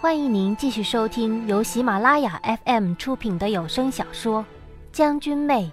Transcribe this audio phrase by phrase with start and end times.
[0.00, 4.42] 欢迎您继续收听由喜马拉雅 FM 出品的有声小说
[4.92, 5.64] 《将军妹》，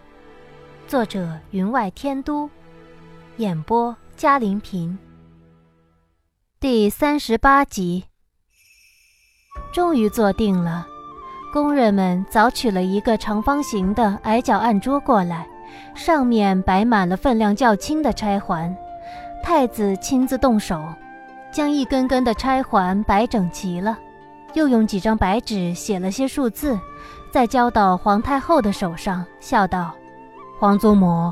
[0.89, 2.49] 作者云外天都，
[3.37, 4.97] 演播嘉林平。
[6.59, 8.05] 第三十八集，
[9.71, 10.87] 终于坐定了。
[11.53, 15.47] 工人们早取了一个长方形的矮脚案桌过来，
[15.93, 18.75] 上面摆满了分量较轻的钗环。
[19.43, 20.83] 太子亲自动手，
[21.51, 23.95] 将一根根的钗环摆整齐了。
[24.55, 26.79] 又用几张白纸写了些数字，
[27.29, 29.93] 再交到皇太后的手上，笑道
[30.59, 31.31] ：“皇祖母，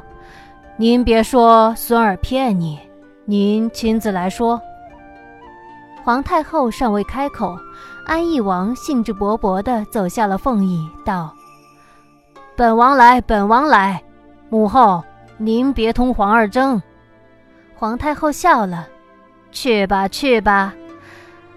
[0.78, 2.78] 您别说孙儿骗你，
[3.26, 4.62] 您亲自来说。”
[6.04, 7.58] 皇太后尚未开口，
[8.06, 11.34] 安义王兴致勃勃地走下了凤椅，道
[12.58, 14.04] ：“本王来，本王来。
[14.50, 15.02] 母后，
[15.38, 16.82] 您别同皇儿争。”
[17.74, 18.86] 皇太后笑了
[19.50, 20.74] ：“去吧，去吧。”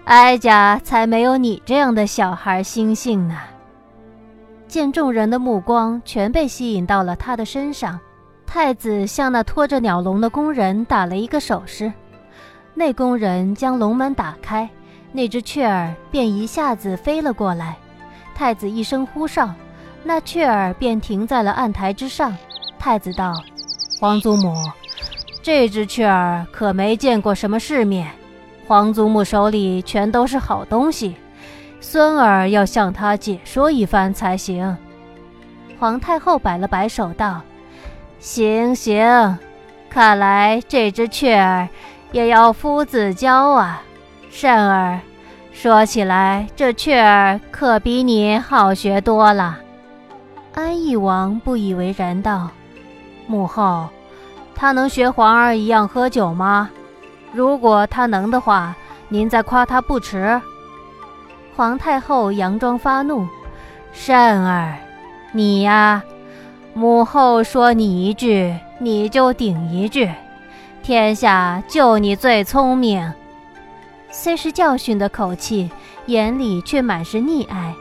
[0.07, 3.37] 哀家才没有你这样的小孩心性呢。
[4.65, 7.99] 见众人的目光全被吸引到了他的身上，
[8.45, 11.91] 太子向那拖着鸟笼的工人打了一个手势，
[12.73, 14.69] 那工人将笼门打开，
[15.11, 17.75] 那只雀儿便一下子飞了过来。
[18.33, 19.53] 太子一声呼哨，
[20.03, 22.33] 那雀儿便停在了案台之上。
[22.79, 23.33] 太子道
[23.99, 24.53] ：“皇祖母，
[25.41, 28.09] 这只雀儿可没见过什么世面。”
[28.67, 31.15] 皇祖母手里全都是好东西，
[31.79, 34.75] 孙儿要向他解说一番才行。
[35.79, 37.41] 皇太后摆了摆手道
[38.19, 39.37] ：“行行，
[39.89, 41.69] 看来这只雀儿
[42.11, 43.81] 也要夫子教啊。
[44.29, 44.99] 善儿，
[45.53, 49.59] 说起来这雀儿可比你好学多了。”
[50.53, 52.49] 安义王不以为然道
[53.27, 53.87] ：“母后，
[54.53, 56.69] 他能学皇儿一样喝酒吗？”
[57.31, 58.75] 如果他能的话，
[59.09, 60.41] 您再夸他不迟。
[61.55, 63.27] 皇太后佯装发怒
[63.91, 64.75] ：“善儿，
[65.31, 66.03] 你呀，
[66.73, 70.09] 母后说你一句，你就顶一句，
[70.83, 73.11] 天下就你最聪明。”
[74.11, 75.69] 虽是教训的口气，
[76.05, 77.73] 眼里却满是溺爱。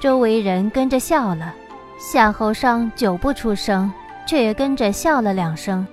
[0.00, 1.54] 周围人跟着笑了，
[1.98, 3.92] 夏侯尚久不出声，
[4.26, 5.86] 却也跟着笑了两声。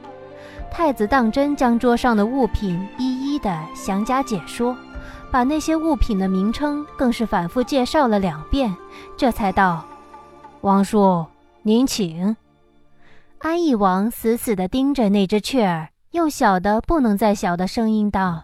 [0.72, 4.78] 太子当真将桌上的物品一一的详加解说，
[5.32, 8.76] 把那些物品的名称更是反复介绍了两遍，
[9.18, 9.84] 这才道
[10.62, 11.26] ：“王叔，
[11.64, 12.36] 您请。”
[13.40, 18.44] 安义王死死的盯着那只雀儿，用小的不能再小的声音道：“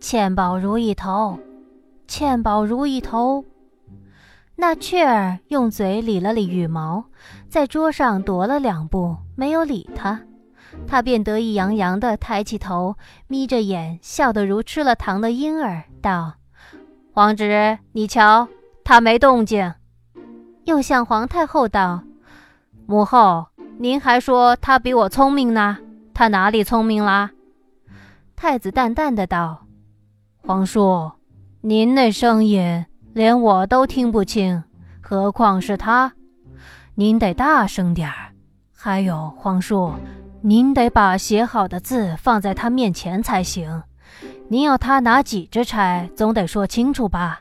[0.00, 1.38] 嵌宝如意头，
[2.08, 3.44] 嵌宝如意头。”
[4.58, 7.04] 那雀儿用嘴理了理羽毛，
[7.48, 10.20] 在桌上踱了两步，没有理他。
[10.86, 16.34] 他便得意洋洋地抬起头，眯着眼，笑得如吃了糖的婴儿，道
[17.12, 18.48] ：“皇侄，你瞧，
[18.84, 19.74] 他没动静。”
[20.64, 22.02] 又向皇太后道
[22.86, 23.46] ：“母后，
[23.78, 25.78] 您还说他比我聪明呢，
[26.14, 27.30] 他哪里聪明啦？”
[28.36, 29.66] 太子淡淡的道
[30.46, 31.10] ：“皇叔，
[31.62, 34.62] 您那声音连我都听不清，
[35.00, 36.12] 何况是他？
[36.94, 38.32] 您得大声点儿。
[38.72, 39.92] 还有，皇叔。”
[40.48, 43.82] 您得把写好的字放在他面前才行。
[44.46, 47.40] 您要他拿几支钗，总得说清楚吧？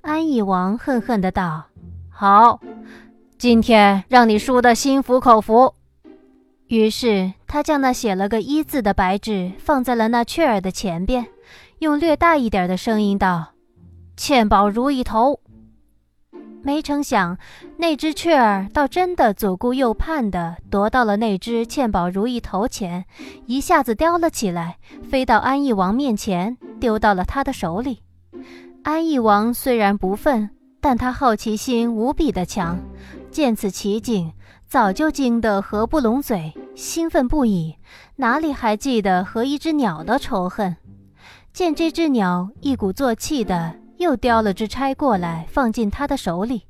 [0.00, 1.66] 安义王恨恨的道
[2.08, 2.58] ：“好，
[3.36, 5.74] 今天让你输得心服口服。”
[6.68, 11.26] 于是他将那写了个一字的白纸放在了那雀儿的前边，
[11.80, 13.48] 用略大一点的声音道
[14.16, 15.40] ：“欠宝如意头。”
[16.62, 17.38] 没成想，
[17.78, 23.04] 那只雀儿倒真的左顾右盼的夺到了那只嵌宝如意头前，
[23.46, 24.76] 一下子叼了起来，
[25.08, 28.02] 飞到安义王面前，丢到了他的手里。
[28.82, 30.50] 安义王虽然不忿，
[30.80, 32.78] 但他好奇心无比的强，
[33.30, 34.32] 见此奇景，
[34.66, 37.76] 早就惊得合不拢嘴，兴奋不已，
[38.16, 40.76] 哪里还记得和一只鸟的仇恨？
[41.52, 43.79] 见这只鸟一鼓作气的。
[44.00, 46.62] 又叼了只钗过来，放进他的手里。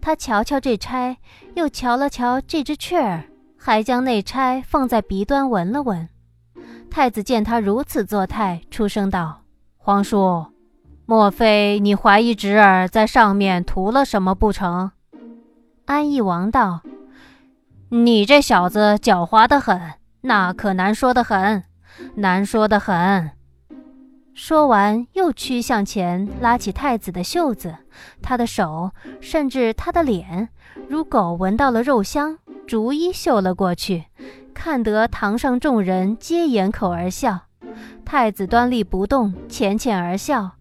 [0.00, 1.16] 他瞧瞧这钗，
[1.54, 3.24] 又瞧了瞧这只雀儿，
[3.58, 6.08] 还将那钗放在鼻端闻了闻。
[6.88, 9.42] 太子见他如此作态，出声道
[9.76, 10.46] ：“皇叔，
[11.06, 14.92] 莫非你怀疑侄儿在上面涂了什么不成？”
[15.86, 16.82] 安义王道
[17.90, 21.64] ：“你这小子狡猾得很，那可难说得很，
[22.14, 23.32] 难说得很。”
[24.38, 27.74] 说完，又趋向前，拉起太子的袖子，
[28.20, 30.50] 他的手，甚至他的脸，
[30.88, 32.36] 如狗闻到了肉香，
[32.66, 34.04] 逐一嗅了过去，
[34.52, 37.44] 看得堂上众人皆掩口而笑。
[38.04, 40.52] 太子端立不动，浅浅而笑，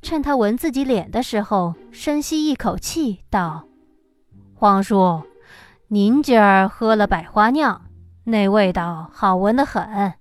[0.00, 3.64] 趁他闻自己脸的时候，深吸一口气，道
[4.54, 5.24] ：“皇叔，
[5.88, 7.82] 您今儿喝了百花酿，
[8.22, 10.14] 那味道好闻得很。”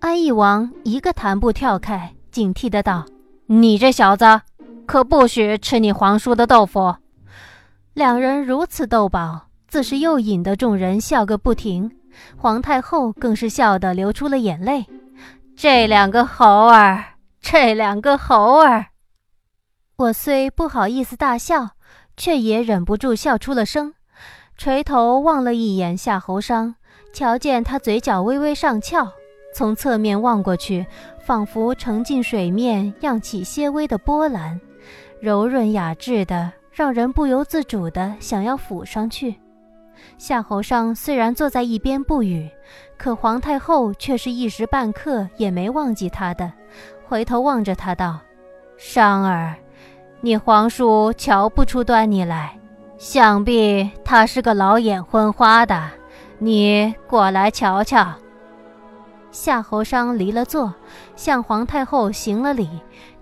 [0.00, 3.04] 安义王一个弹步跳开，警惕的道
[3.46, 4.42] ：“你这小子，
[4.86, 6.96] 可不许吃你皇叔的豆腐！”
[7.94, 11.90] 两人如此斗宝，自是又引得众人笑个不停。
[12.36, 14.86] 皇太后更是笑得流出了眼泪。
[15.56, 17.04] 这两个猴儿，
[17.40, 18.86] 这两个猴儿！
[19.96, 21.70] 我虽不好意思大笑，
[22.16, 23.94] 却也忍不住笑出了声，
[24.56, 26.76] 垂头望了一眼夏侯商，
[27.12, 29.12] 瞧见他嘴角微微上翘，
[29.52, 30.86] 从侧面望过去，
[31.28, 34.58] 仿佛沉进水面，漾起些微的波澜，
[35.20, 39.34] 柔润雅致的，让人不由自主的想要抚上去。
[40.16, 42.48] 夏侯尚虽然坐在一边不语，
[42.96, 46.50] 可皇太后却是一时半刻也没忘记他的，
[47.06, 48.18] 回头望着他道
[48.78, 49.54] ：“商儿，
[50.22, 52.58] 你皇叔瞧不出端倪来，
[52.96, 55.90] 想必他是个老眼昏花的。
[56.38, 58.10] 你过来瞧瞧。”
[59.30, 60.74] 夏侯商离了座，
[61.14, 62.68] 向皇太后行了礼，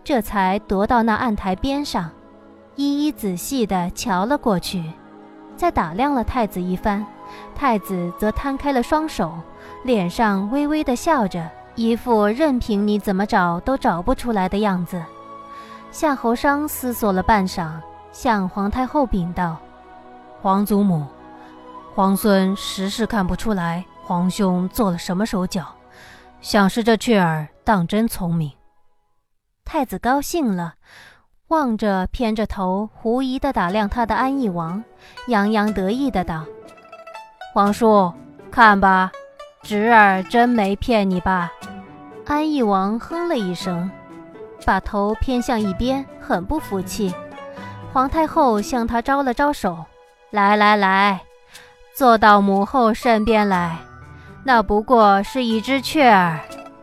[0.05, 2.11] 这才踱到那案台边上，
[2.77, 4.93] 一一仔细地瞧了过去。
[5.57, 7.05] 再打量了太子一番，
[7.55, 9.33] 太子则摊开了双手，
[9.85, 15.03] 脸上微微的笑着，一副任凭你怎么找都找不出来的样子。
[15.91, 17.71] 夏侯商思索了半晌，
[18.13, 19.57] 向皇太后禀道
[20.43, 21.07] ：“皇祖母，
[21.95, 25.65] 皇孙实是看不出来皇兄做了什么手脚，
[26.41, 28.53] 想是这雀儿当真聪明。”
[29.65, 30.75] 太子高兴了。
[31.49, 34.83] 望着偏着头狐疑地打量他的安义王，
[35.29, 36.45] 洋洋得意的道
[37.55, 38.13] ：“皇叔，
[38.51, 39.13] 看吧，
[39.63, 41.53] 侄儿真没骗你吧？”
[42.27, 43.89] 安义王哼了一声，
[44.65, 47.15] 把头偏向一边，很不服气。
[47.93, 49.85] 皇太后向他招了招手
[50.31, 51.23] ：“来来来，
[51.95, 53.79] 坐到母后身边来。
[54.47, 56.39] 那不过是一只雀儿，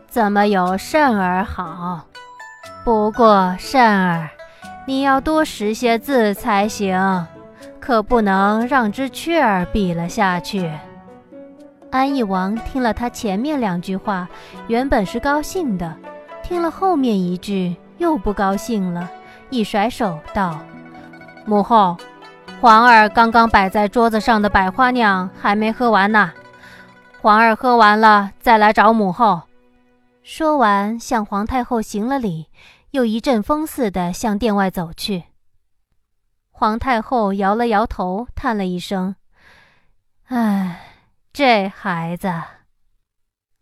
[0.09, 2.01] 怎么有甚儿好？
[2.83, 4.29] 不过甚儿。”
[4.85, 7.25] 你要多识些字才行，
[7.79, 10.69] 可不能让只雀儿比了下去。
[11.89, 14.27] 安义王听了他前面两句话，
[14.67, 15.95] 原本是高兴的，
[16.43, 19.09] 听了后面一句又不高兴了，
[19.49, 20.59] 一甩手道
[21.47, 21.95] ：“母后，
[22.59, 26.29] 皇儿刚刚摆在桌子上的百花酿还没喝完呢，
[27.23, 29.43] 皇儿喝完了再来找母后。”
[30.23, 32.47] 说完，向皇太后行了礼。
[32.91, 35.23] 又一阵风似的向殿外走去。
[36.51, 39.15] 皇太后摇了摇头，叹了一声
[40.27, 40.81] ：“唉，
[41.31, 42.29] 这孩子。”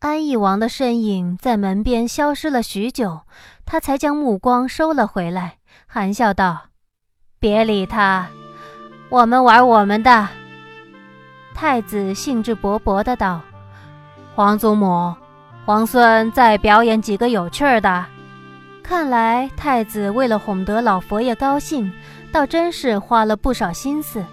[0.01, 3.21] 安义王的身影在门边消失了许久，
[3.63, 6.69] 他才将目光收了回来，含笑道
[7.39, 8.27] ：“别理他，
[9.09, 10.27] 我们玩我们的。”
[11.55, 13.41] 太子兴致勃勃的道
[14.41, 15.13] ：“皇祖母，
[15.67, 18.03] 皇孙再表演几个有趣的。”
[18.81, 21.93] 看来太子为了哄得老佛爷高兴，
[22.31, 24.25] 倒真是花了不少心思。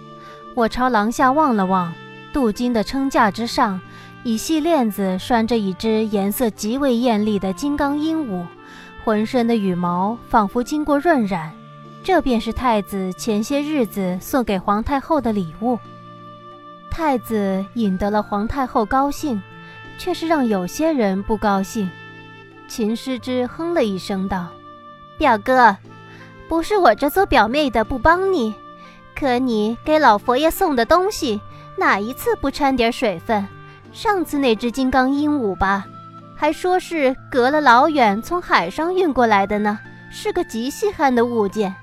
[0.55, 1.93] 我朝廊下望了望，
[2.33, 3.79] 镀金的撑架之上，
[4.23, 8.47] 以细链子拴着一只颜色极为艳丽的金刚鹦鹉，
[9.05, 11.53] 浑身的羽毛仿佛经过润染。
[12.03, 15.79] 这便是太子前些日子送给皇太后的礼物。
[16.91, 19.39] 太子引得了皇太后高兴，
[19.99, 21.91] 却是让有些人不高兴。
[22.69, 24.47] 秦师之哼了一声，道
[25.19, 25.77] ：“表哥，
[26.49, 28.55] 不是我这做表妹的不帮你，
[29.15, 31.41] 可你给老佛爷送的东西，
[31.77, 33.47] 哪一次不掺点水分？
[33.93, 35.87] 上次那只金刚鹦鹉吧，
[36.37, 39.79] 还说是隔了老远从海上运过来的呢，
[40.11, 41.75] 是个极稀罕的物件。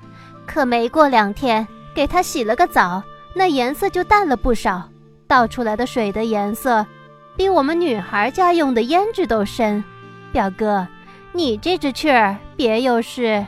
[0.46, 3.02] 可没过两天，给它洗了个澡，
[3.34, 4.88] 那颜色就淡了不少，
[5.26, 6.86] 倒出来的水的颜色，
[7.36, 9.84] 比我们女孩家用的胭脂都深。”
[10.32, 10.86] 表哥，
[11.32, 13.44] 你这只雀儿别又是……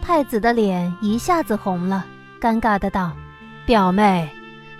[0.00, 2.04] 太子的脸一下子红了，
[2.40, 3.12] 尴尬的道
[3.66, 4.30] ：“表妹，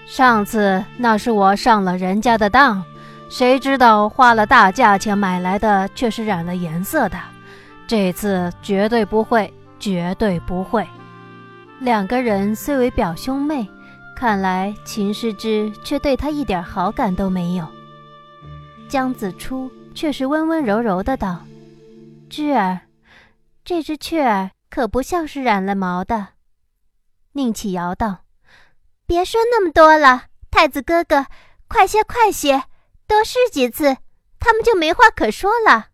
[0.07, 2.83] 上次那是我上了人家的当，
[3.29, 7.19] 谁知道花了大价钱买来的却是染了颜色的。
[7.87, 10.87] 这次绝对不会，绝对不会。”
[11.81, 13.69] 两个人虽为表兄妹，
[14.17, 17.67] 看来秦师之却对他一点好感都没有。
[18.89, 19.71] 江子初。
[19.95, 21.45] 却是温温柔柔的道
[22.31, 22.83] ：“芝儿，
[23.65, 26.29] 这只雀儿可不像是染了毛的。”
[27.35, 28.19] 宁启尧道
[29.07, 31.27] ：“别说那么多了，太子哥哥，
[31.67, 32.63] 快些快些，
[33.09, 33.97] 多试几次，
[34.39, 35.89] 他们就没话可说了。”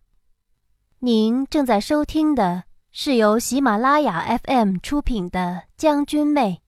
[1.01, 6.61] 您正在收听的是由喜马拉雅 FM 出品的《将军妹》。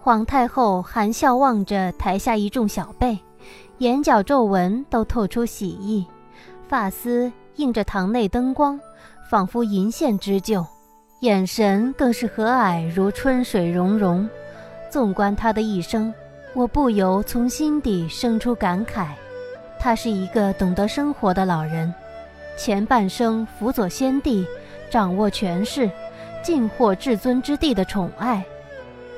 [0.00, 3.18] 皇太后含笑望着台下一众小辈，
[3.78, 6.06] 眼角皱纹都透出喜意，
[6.66, 8.80] 发丝映着堂内灯光，
[9.30, 10.66] 仿佛银线织就，
[11.20, 14.28] 眼神更是和蔼如春水融融。
[14.90, 16.12] 纵观他的一生，
[16.54, 19.08] 我不由从心底生出感慨：
[19.78, 21.92] 他是一个懂得生活的老人，
[22.56, 24.46] 前半生辅佐先帝。
[24.88, 25.90] 掌握权势，
[26.44, 28.42] 尽获至尊之地的宠爱，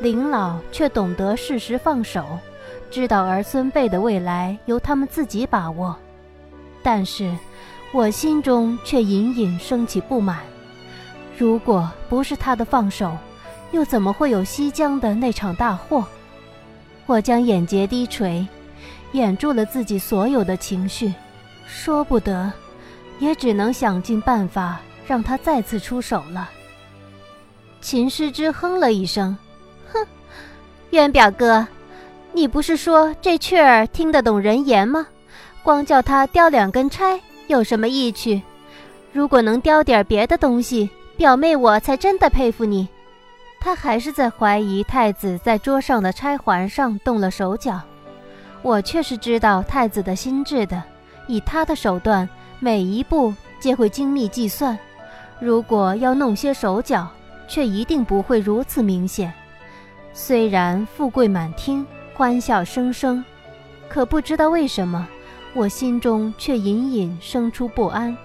[0.00, 2.25] 临老却懂得适时放手，
[2.90, 5.97] 知道儿孙辈的未来由他们自己把握。
[6.83, 7.35] 但是，
[7.92, 10.38] 我心中却隐隐升起不满。
[11.37, 13.16] 如果不是他的放手，
[13.73, 16.07] 又怎么会有西江的那场大祸？
[17.07, 18.47] 我将眼睫低垂，
[19.12, 21.12] 掩住了自己所有的情绪，
[21.66, 22.52] 说不得，
[23.18, 24.80] 也只能想尽办法。
[25.07, 26.50] 让他再次出手了。
[27.80, 29.35] 秦师之哼了一声，
[29.90, 30.07] 哼，
[30.90, 31.66] 渊表哥，
[32.32, 35.06] 你不是说这雀儿听得懂人言吗？
[35.62, 38.42] 光叫他叼两根钗有什么意趣？
[39.12, 42.88] 如果能叼点别的东西，表妹我才真的佩服你。
[43.61, 47.80] 他还是在怀疑太子在桌上的钗环上动了手脚。
[48.62, 50.82] 我却是知道太子的心智的，
[51.26, 52.28] 以他的手段，
[52.61, 54.78] 每一步皆会精密计算。
[55.40, 57.08] 如果要弄些手脚，
[57.49, 59.32] 却一定不会如此明显。
[60.12, 61.85] 虽然富贵满厅，
[62.18, 63.25] 欢笑声声，
[63.88, 65.06] 可不知道为什么，
[65.54, 68.16] 我心中却隐隐生出不安，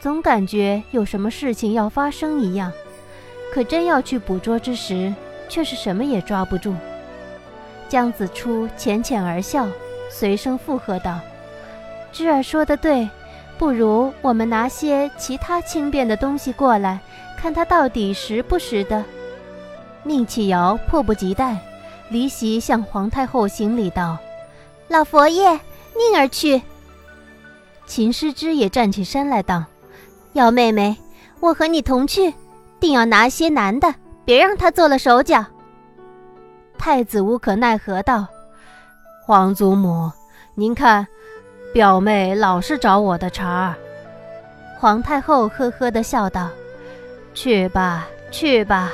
[0.00, 2.72] 总感觉有什么事情要发生一样。
[3.52, 5.12] 可真要去捕捉之时，
[5.46, 6.74] 却是什么也抓不住。
[7.86, 9.68] 江子初浅浅而笑，
[10.10, 11.20] 随声附和道
[12.12, 13.06] ：“芝儿说的对。”
[13.58, 16.98] 不如我们拿些其他轻便的东西过来，
[17.36, 19.04] 看他到底识不识的。
[20.02, 21.58] 宁启尧迫不及待，
[22.12, 24.18] 离席向皇太后行礼道
[24.88, 25.50] ：“老佛爷，
[25.96, 26.60] 宁儿去。”
[27.86, 29.64] 秦师之也站起身来道
[30.34, 30.94] ：“姚妹妹，
[31.40, 32.34] 我和你同去，
[32.78, 33.94] 定要拿些男的，
[34.26, 35.42] 别让他做了手脚。”
[36.78, 38.26] 太子无可奈何道
[39.24, 40.12] ：“皇祖母，
[40.54, 41.06] 您看。”
[41.72, 43.74] 表妹老是找我的茬儿，
[44.78, 46.50] 皇太后呵呵的笑道
[47.32, 48.92] ：“去吧，去吧。”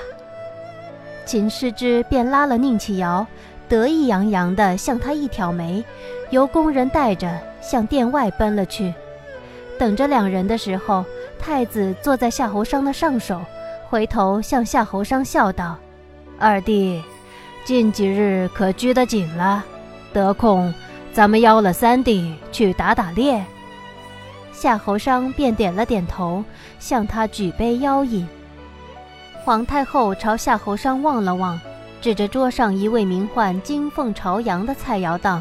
[1.28, 3.26] 秦师之便拉了宁启尧，
[3.68, 5.84] 得意洋洋地向他一挑眉，
[6.30, 8.94] 由宫人带着向殿外奔了去。
[9.78, 11.04] 等着两人的时候，
[11.38, 13.42] 太子坐在夏侯商的上首，
[13.90, 15.76] 回头向夏侯商笑道
[16.40, 17.04] ：“二弟，
[17.62, 19.62] 近几日可拘得紧了，
[20.14, 20.72] 得空。”
[21.12, 23.44] 咱们邀了三弟去打打猎，
[24.50, 26.42] 夏侯商便点了点头，
[26.78, 28.26] 向他举杯邀饮。
[29.44, 31.58] 皇太后朝夏侯商望了望，
[32.00, 35.40] 指着桌上一位名唤金凤朝阳的菜肴道：“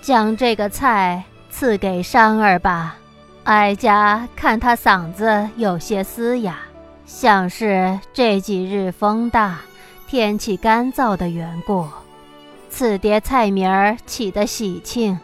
[0.00, 2.96] 将这个菜赐给商儿吧，
[3.44, 6.56] 哀家看他嗓子有些嘶哑，
[7.04, 9.58] 像是这几日风大，
[10.06, 11.86] 天气干燥的缘故。”
[12.70, 15.18] 此碟菜名儿起得喜庆，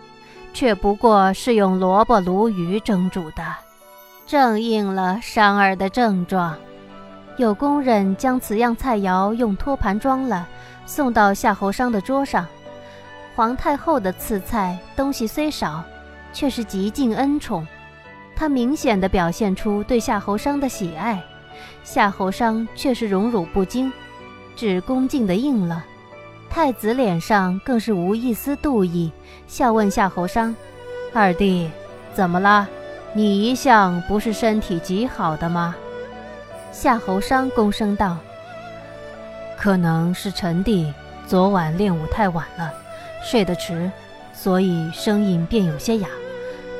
[0.52, 3.42] 却不过是用萝卜、鲈鱼蒸煮的，
[4.26, 6.54] 正应了商儿的症状。
[7.38, 10.46] 有工人将此样菜肴用托盘装了，
[10.84, 12.44] 送到夏侯商的桌上。
[13.36, 15.84] 皇太后的赐菜东西虽少，
[16.32, 17.64] 却是极尽恩宠，
[18.34, 21.22] 她明显的表现出对夏侯商的喜爱。
[21.84, 23.92] 夏侯商却是荣辱不惊，
[24.56, 25.84] 只恭敬的应了。
[26.50, 29.12] 太子脸上更是无一丝妒意，
[29.46, 30.54] 笑问夏侯商
[31.14, 31.70] ：“二弟，
[32.12, 32.66] 怎么了？
[33.12, 35.76] 你一向不是身体极好的吗？”
[36.70, 38.16] 夏侯商躬声道
[39.58, 40.92] ：“可能是臣弟
[41.26, 42.72] 昨晚练武太晚了，
[43.22, 43.90] 睡得迟，
[44.32, 46.08] 所以声音便有些哑，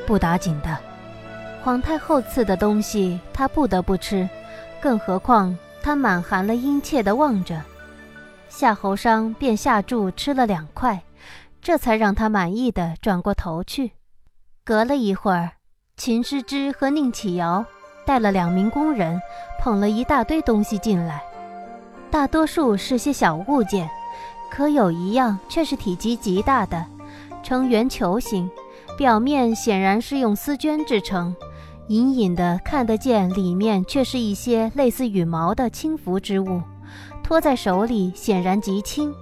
[0.07, 0.77] 不打紧的。
[1.61, 4.29] 皇太后赐的东西，他不得不吃，
[4.79, 7.61] 更何况他满含了殷切的望着。”
[8.47, 11.03] 夏侯商便下注吃了两块，
[11.61, 13.91] 这才让他满意的转过头去。
[14.63, 15.51] 隔了一会儿，
[15.97, 17.65] 秦师之和宁启尧
[18.09, 19.21] 带了两名工人，
[19.59, 21.21] 捧了一大堆东西进来，
[22.09, 23.87] 大多数是些小物件，
[24.49, 26.83] 可有一样却是体积极大的，
[27.43, 28.49] 呈圆球形，
[28.97, 31.35] 表面显然是用丝绢制成，
[31.89, 36.63] 隐隐的看得见里面却是一些类似羽毛的轻浮之物。
[37.23, 39.13] 托在手里显然极轻，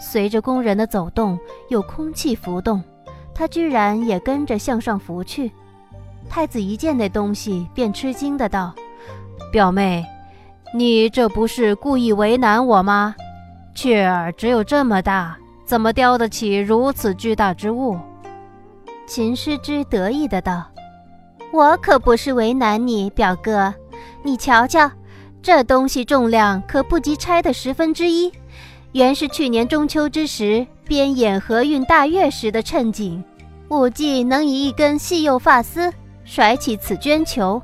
[0.00, 1.36] 随着工人的走动，
[1.70, 2.80] 有空气浮动，
[3.34, 5.50] 他居然也跟着向上浮去。
[6.28, 8.74] 太子一见那东西，便吃惊的道
[9.50, 10.04] ：“表妹，
[10.74, 13.14] 你这不是故意为难我吗？
[13.74, 17.98] 雀儿只有这么大，怎么雕得起如此巨大之物？
[19.06, 20.66] 秦师之得意的道
[21.52, 23.72] ：“我可不是为难你，表哥，
[24.22, 24.90] 你瞧瞧，
[25.40, 28.30] 这东西重量可不及钗的十分之一，
[28.92, 33.24] 原是去年中秋之时编演河运大月时的衬景，
[33.68, 35.90] 武计能以一根细幼发丝
[36.28, 37.60] 甩起此绢球。”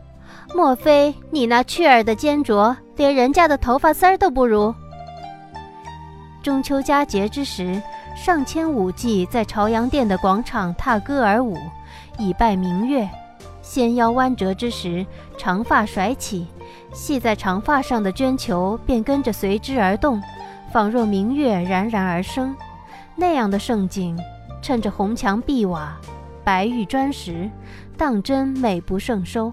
[0.56, 4.72] 莫非你那雀儿的尖镯，连人家的头发丝儿都不如？
[6.42, 7.82] 中秋佳节之时，
[8.16, 11.56] 上千舞伎在朝阳殿的广场踏歌而舞，
[12.18, 13.08] 以拜明月。
[13.62, 15.04] 纤腰弯折之时，
[15.36, 16.46] 长发甩起，
[16.92, 20.22] 系在长发上的绢球便跟着随之而动，
[20.70, 22.54] 仿若明月冉冉而生。
[23.16, 24.16] 那样的盛景，
[24.62, 25.96] 衬着红墙碧瓦、
[26.44, 27.50] 白玉砖石，
[27.96, 29.52] 当真美不胜收。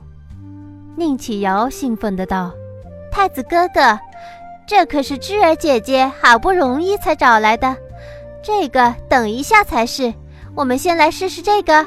[0.95, 2.51] 宁启尧兴奋的道
[3.11, 3.97] ：“太子哥哥，
[4.67, 7.75] 这可是芝儿姐姐好不容易才找来的，
[8.43, 10.13] 这个等一下才是。
[10.53, 11.85] 我们先来试试这个。”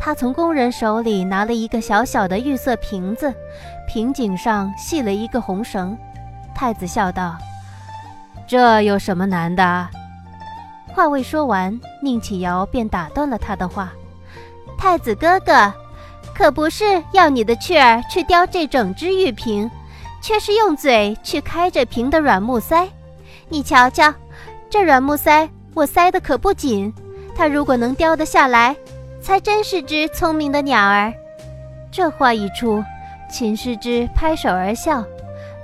[0.00, 3.34] 他从工人手里拿了一个小小的玉色瓶子，
[3.88, 5.96] 瓶颈上系了一个红绳。
[6.54, 7.36] 太子笑道
[8.46, 9.88] ：“这有什么难的？”
[10.86, 13.92] 话未说完，宁启尧便打断了他的话
[14.78, 15.70] ：“太子哥哥。”
[16.34, 19.68] 可不是要你的雀儿去叼这整只玉瓶，
[20.22, 22.88] 却是用嘴去开这瓶的软木塞。
[23.48, 24.14] 你瞧瞧，
[24.70, 26.94] 这软木塞我塞的可不紧。
[27.34, 28.76] 它如果能叼得下来，
[29.20, 31.12] 才真是只聪明的鸟儿。
[31.90, 32.84] 这话一出，
[33.28, 35.04] 秦师之拍手而笑。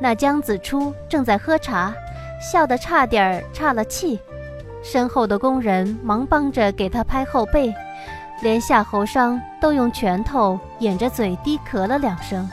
[0.01, 1.95] 那姜子初正在喝茶，
[2.41, 4.19] 笑得差点岔了气。
[4.83, 7.73] 身后的工人忙帮着给他拍后背。
[8.45, 12.47] 连夏侯商都用拳头掩着嘴低咳了两声，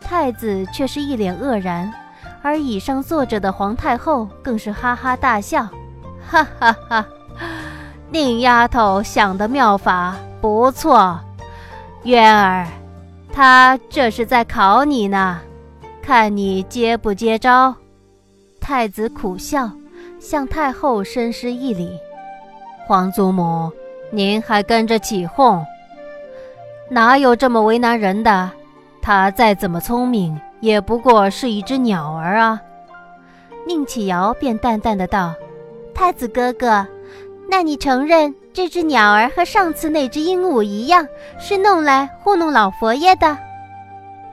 [0.00, 1.92] 太子却是一脸愕然，
[2.40, 5.66] 而椅上坐着的皇太后更是哈哈大笑，
[6.24, 7.04] 哈哈哈！
[8.10, 11.18] 宁丫头想的妙法不错，
[12.04, 12.68] 渊儿，
[13.32, 15.40] 他这是在考你呢，
[16.00, 17.74] 看你接不接招。
[18.60, 19.68] 太子苦笑，
[20.20, 21.90] 向太后深施一礼，
[22.86, 23.68] 皇祖母。
[24.14, 25.64] 您还跟着起哄？
[26.90, 28.50] 哪有这么为难人的？
[29.00, 32.60] 他再怎么聪明，也不过是一只鸟儿啊！
[33.66, 35.34] 宁启尧便淡淡的道
[35.94, 36.86] ：“太子哥哥，
[37.48, 41.06] 那你承认这只鸟儿和上次那只鹦鹉一样，
[41.38, 43.38] 是弄来糊弄老佛爷的？”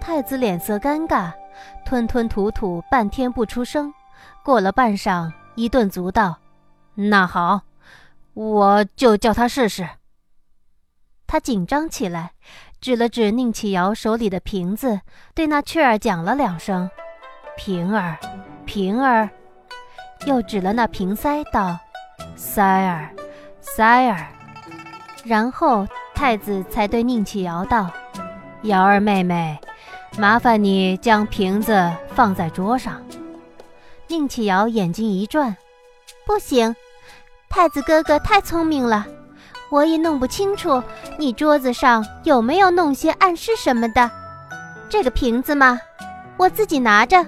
[0.01, 1.31] 太子脸色尴尬，
[1.85, 3.93] 吞吞吐吐半天不出声。
[4.43, 6.35] 过了半晌，一顿足道
[6.93, 7.61] ：“那好。”
[8.39, 9.85] 我就叫他试试。
[11.27, 12.31] 他紧张起来，
[12.79, 15.01] 指了指宁启尧手里的瓶子，
[15.35, 16.89] 对那雀儿讲了两声
[17.57, 18.17] ：“瓶儿，
[18.65, 19.29] 瓶儿。”
[20.25, 21.77] 又指了那瓶塞道
[22.37, 23.13] ：“塞儿，
[23.59, 24.25] 塞儿。”
[25.25, 27.91] 然后太子才对宁启尧道
[28.63, 29.59] ：“瑶儿妹妹，
[30.17, 33.05] 麻烦你将瓶子放在桌上。”
[34.07, 35.57] 宁启尧眼睛一转
[36.25, 36.73] ：“不行。”
[37.49, 39.05] 太子哥哥太聪明了，
[39.71, 40.81] 我也弄不清楚
[41.17, 44.09] 你桌子上有没有弄些暗示什么的。
[44.87, 45.79] 这个瓶子嘛，
[46.37, 47.25] 我自己拿着，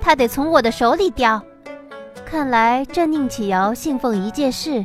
[0.00, 1.40] 他得从我的手里掉。
[2.24, 4.84] 看来这宁启尧信奉一件事，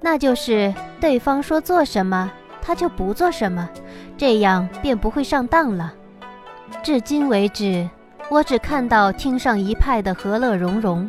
[0.00, 3.68] 那就是对方说做什么，他就不做什么，
[4.16, 5.92] 这样便不会上当了。
[6.82, 7.88] 至今为止，
[8.30, 11.08] 我只看到厅上一派的和乐融融。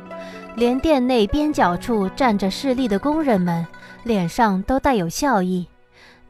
[0.56, 3.66] 连店内边角处站着侍立的工人们，
[4.04, 5.68] 脸上都带有笑意，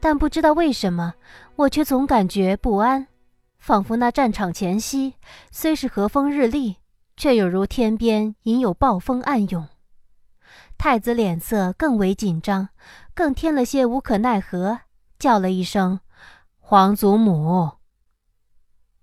[0.00, 1.12] 但不知道为什么，
[1.56, 3.06] 我却总感觉不安，
[3.58, 5.14] 仿佛那战场前夕，
[5.50, 6.76] 虽是和风日丽，
[7.18, 9.68] 却有如天边隐有暴风暗涌。
[10.78, 12.70] 太子脸色更为紧张，
[13.14, 14.80] 更添了些无可奈何，
[15.18, 16.00] 叫了一声
[16.58, 17.72] ：“皇祖母。”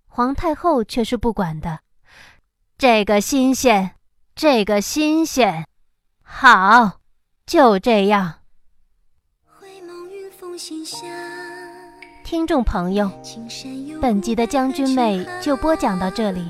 [0.09, 1.79] 皇太后却是不管的，
[2.79, 3.91] 这个新鲜。
[4.35, 5.65] 这个新鲜，
[6.23, 6.99] 好，
[7.45, 8.35] 就这样。
[12.23, 13.11] 听众朋友，
[14.01, 16.49] 本集的将军妹就播讲到这里，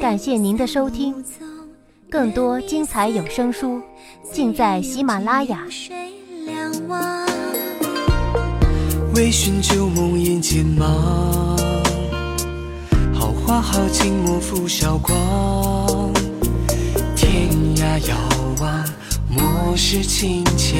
[0.00, 1.24] 感谢您的收听。
[2.10, 3.82] 更多精彩有声书，
[4.32, 5.66] 尽在喜马拉雅。
[9.16, 10.86] 微醺旧梦眼前忙，
[13.12, 15.73] 好花好景莫负韶光。
[18.00, 18.16] 遥
[18.60, 18.84] 望，
[19.28, 20.76] 莫失亲切，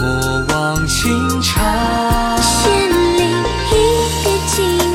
[0.00, 2.40] 莫忘情长。
[2.40, 2.70] 心
[3.18, 3.22] 里
[3.72, 4.91] 一。